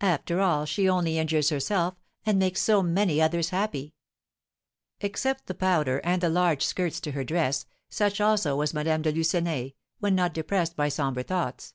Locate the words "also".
8.18-8.56